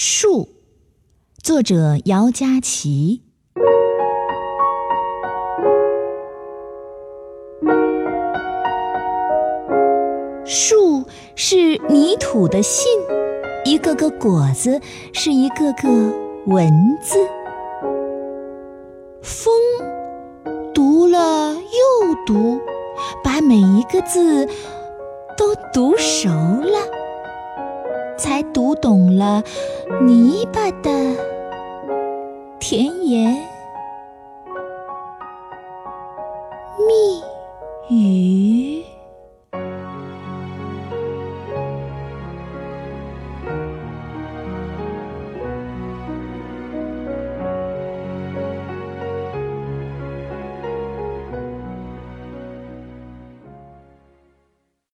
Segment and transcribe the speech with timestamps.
[0.00, 0.50] 树，
[1.42, 3.24] 作者姚佳琪。
[10.44, 11.02] 树
[11.34, 11.56] 是
[11.88, 12.86] 泥土的信，
[13.64, 14.80] 一个个果子
[15.12, 15.88] 是一个个
[16.46, 16.70] 文
[17.02, 17.16] 字。
[19.20, 19.52] 风
[20.72, 22.60] 读了又读，
[23.24, 24.46] 把每一个字
[25.36, 26.78] 都读熟了。
[28.16, 29.44] 才读懂了
[29.96, 30.90] 泥巴的
[32.60, 33.34] 甜言
[36.86, 37.22] 蜜
[37.88, 38.57] 语。